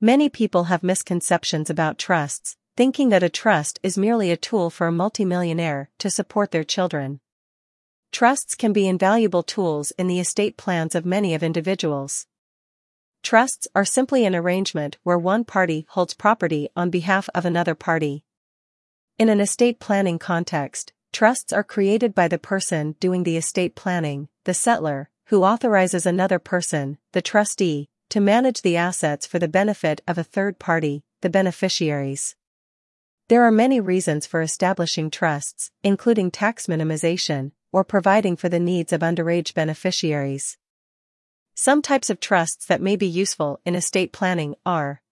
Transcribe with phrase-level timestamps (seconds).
[0.00, 4.86] Many people have misconceptions about trusts, thinking that a trust is merely a tool for
[4.86, 7.18] a multimillionaire to support their children.
[8.12, 12.28] Trusts can be invaluable tools in the estate plans of many of individuals.
[13.24, 18.22] Trusts are simply an arrangement where one party holds property on behalf of another party.
[19.18, 24.28] In an estate planning context, trusts are created by the person doing the estate planning,
[24.44, 30.00] the settlor, who authorizes another person, the trustee, to manage the assets for the benefit
[30.08, 32.36] of a third party, the beneficiaries.
[33.28, 38.92] There are many reasons for establishing trusts, including tax minimization, or providing for the needs
[38.92, 40.56] of underage beneficiaries.
[41.54, 45.02] Some types of trusts that may be useful in estate planning are